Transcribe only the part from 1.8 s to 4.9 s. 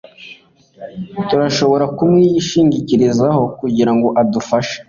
kumwishingikirizaho kugirango adufashe